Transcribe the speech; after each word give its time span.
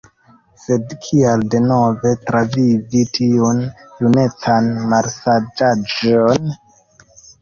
Sed 0.61 0.93
kial 1.01 1.43
denove 1.55 2.13
travivi 2.29 3.03
tiun 3.17 3.61
junecan 3.99 4.73
malsaĝaĵon? 4.95 6.53